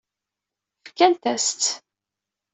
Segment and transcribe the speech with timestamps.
[0.87, 1.65] Fkant-as-tt.